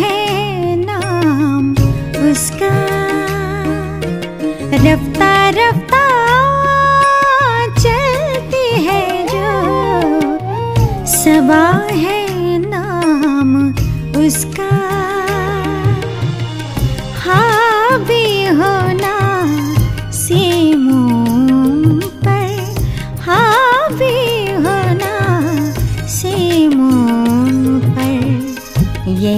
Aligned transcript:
ہے 0.00 0.74
نام 0.78 1.72
اس 2.22 2.50
کا 2.60 2.74
رفتہ 4.84 5.30
رفتہ 5.50 5.97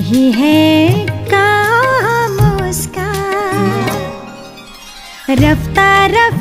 پر 0.00 0.38
ہے 0.38 1.04
کام 1.30 2.36
اس 2.64 2.88
کا۔ 2.94 3.12
رفتہ 5.28 6.06
رفتہ 6.06 6.39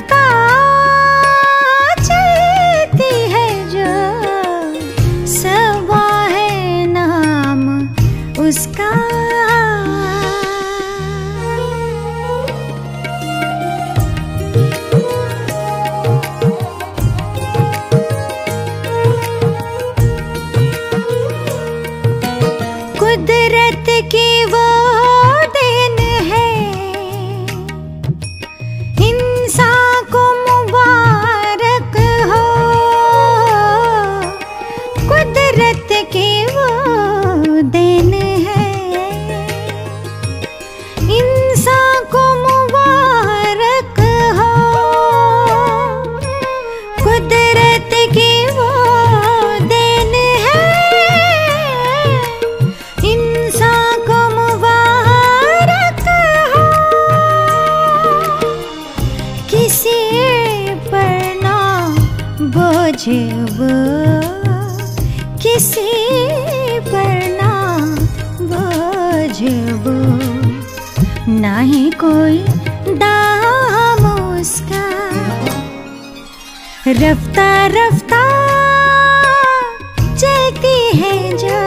وہ 63.58 63.70
کسی 65.40 65.92
پر 66.92 67.20
نہ 67.42 67.78
بوجھ 68.40 69.44
نہ 71.28 71.62
ہی 71.62 71.90
کوئی 71.98 72.46
دام 72.86 74.06
اس 74.06 74.62
کا۔ 74.70 74.90
رفتہ 76.86 77.68
رفتہ 77.68 78.28
چلتی 80.18 81.02
ہے 81.02 81.32
جو 81.42 81.62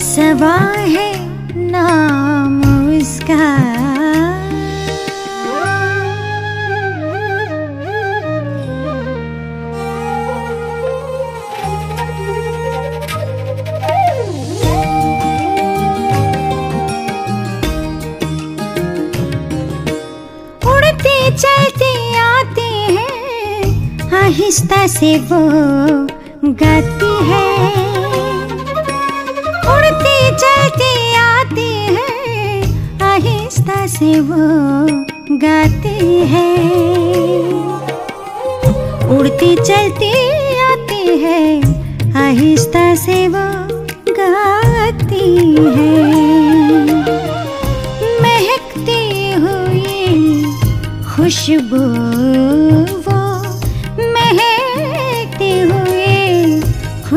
سوا 0.00 0.72
ہے 0.78 1.26
نام 1.56 2.60
اس 2.88 3.20
کا۔ 3.26 3.73
سے 24.88 25.16
وہ 25.30 25.40
گاتی 26.60 27.12
ہے۔ 27.28 27.46
اڑتی 29.66 30.30
چلتی 30.40 31.14
آتی 31.16 31.86
ہے 31.96 32.60
آہستہ 33.00 33.86
سے 33.86 34.12
وہ 34.28 34.86
گاتی 35.42 36.22
ہے 36.32 36.48
اڑتی 39.08 39.54
چلتی 39.66 40.12
آتی 40.70 41.24
ہے 41.24 41.60
آہستہ 42.14 42.94
سے 43.04 43.28
وہ 43.28 43.48
گاتی 44.18 45.56
ہے 45.76 45.92
مہکتی 48.22 49.32
ہوئی 49.42 50.44
خوشبو 51.04 51.84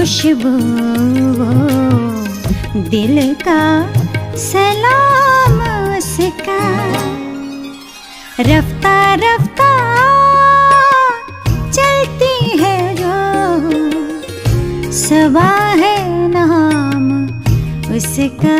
خوشبو، 0.07 0.57
دل 2.73 3.34
کا 3.45 3.85
سلام 4.38 5.62
اس 5.97 6.19
کا۔ 6.45 6.91
رفتہ 8.40 9.16
رفتہ 9.16 9.73
چلتی 11.72 12.63
ہے 12.63 12.96
جو 12.97 13.16
سوا 14.91 15.73
ہے 15.78 16.28
نام 16.28 17.25
اس 17.94 18.19
کا۔ 18.41 18.57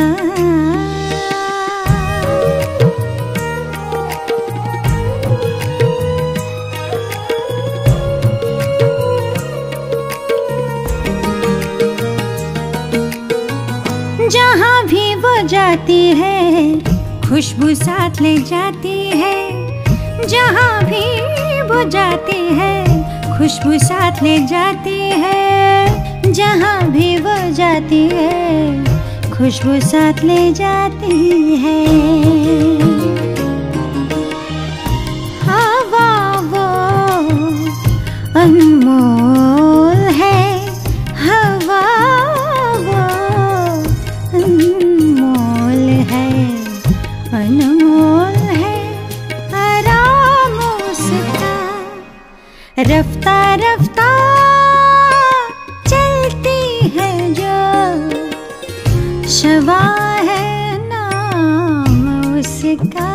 جاتی 15.50 16.14
ہے، 16.20 16.74
خوشبو 17.30 17.74
ساتھ 17.74 18.22
لے 18.22 18.36
جاتی 18.48 19.10
ہے۔ 19.10 19.50
جہاں 20.28 20.82
بھی 20.82 21.22
وہ 21.70 21.84
جاتی 21.90 22.60
ہے، 22.60 22.86
خوشبو 23.38 23.78
ساتھ 23.88 24.24
لے 24.24 24.38
جاتی 24.50 25.02
ہے۔ 25.02 25.88
جہاں 26.34 26.82
بھی 26.88 27.18
وہ 27.24 27.50
جاتی 27.56 28.08
ہے، 28.12 28.72
خوشبو 29.38 29.76
ساتھ 29.82 30.26
لے 30.26 30.52
جاتی 30.56 31.56
ہے۔ 31.64 31.86
شوا 59.38 60.18
ہے 60.24 60.78
نام 60.88 62.34
اس 62.40 62.66
کا۔ 62.94 63.06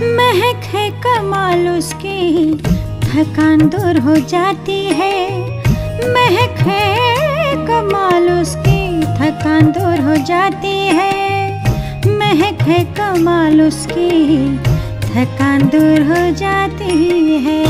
مہک 0.00 0.74
ہے 0.74 0.90
کمال 1.00 1.68
اس 1.78 1.94
کی، 1.98 2.52
تھکان 3.00 3.58
دور 3.72 3.94
ہو 4.04 4.14
جاتی 4.28 4.86
ہے۔ 4.86 5.28
مہک 6.06 6.68
ہے 6.68 6.96
کمال 7.66 8.28
اس 8.40 8.56
کی، 8.64 9.00
تھکان 9.16 9.70
دور 9.74 9.98
ہو 10.02 10.14
جاتی 10.26 10.88
ہے۔ 10.88 11.25
مہک 12.26 12.62
ہے 12.68 12.76
کمال 12.94 13.60
اس 13.60 13.86
کی 13.86 14.46
تھکان 15.02 15.60
دور 15.72 16.00
ہو 16.08 16.22
جاتی 16.36 17.36
ہے 17.44 17.62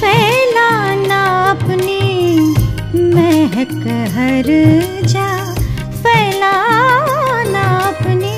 پھیلانا 0.00 1.22
اپنی 1.50 1.98
مہک 3.14 3.72
ہر 4.14 4.50
جا 5.08 5.26
پھیلانا 6.02 7.64
اپنی 7.78 8.36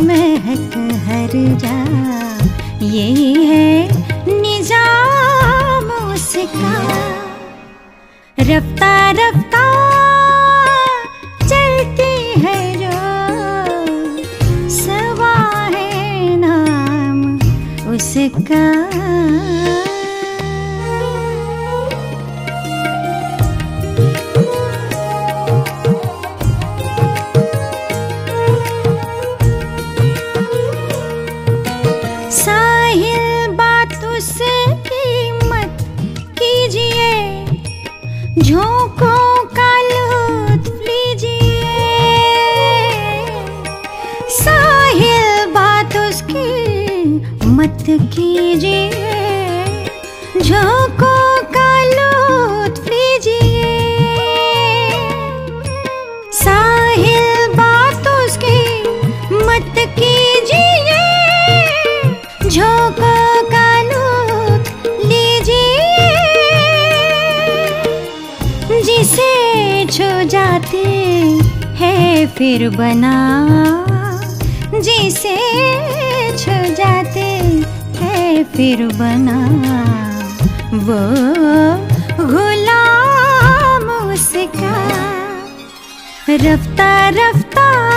مہک 0.00 0.76
ہر 1.06 1.36
جا 1.58 1.78
یہی 2.80 3.32
ہے 3.48 3.88
نظام 4.28 5.90
اس 6.02 6.36
کا 6.54 6.74
رفتار 8.38 9.18
جھونکوں 38.44 39.44
کا 39.56 39.72
لطف 39.88 40.80
لیجیے 40.80 41.76
ساحل 44.38 45.46
بات 45.52 45.96
اس 45.96 46.22
کی 46.26 47.18
مت 47.46 47.86
کیجیے۔ 47.86 48.90
جھونکوں 50.40 51.26
کا 51.54 51.70
لطف 51.84 52.86
لیجیے 52.86 53.70
ساحل 56.32 57.50
بات 57.56 58.06
اس 58.06 58.36
کی 58.36 58.62
مت 59.30 59.78
کیجیے۔ 59.96 61.00
جھونکوں 62.50 63.21
جاتے 70.72 71.38
ہے 71.80 72.24
پھر 72.34 72.68
بنا۔ 72.76 73.46
جسے 74.80 75.36
چھو 76.36 76.74
جاتے 76.76 77.40
ہے 78.00 78.42
پھر 78.52 78.86
بنا۔ 78.98 79.40
وہ 80.72 81.14
غلام 82.18 84.08
اس 84.08 84.36
کا۔ 84.60 84.74
رفتہ 86.28 87.10
رفتہ 87.10 87.91